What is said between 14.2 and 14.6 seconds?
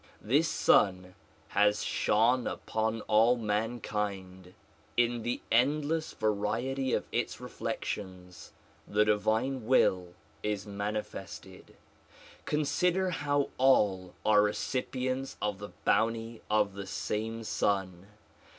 are